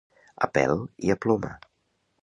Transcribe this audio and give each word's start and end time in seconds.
A 0.45 0.49
pèl 0.57 0.73
i 1.09 1.15
a 1.15 1.19
ploma. 1.27 1.55